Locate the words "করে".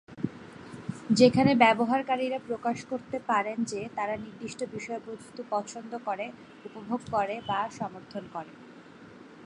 6.05-6.25, 7.11-7.35, 8.33-8.51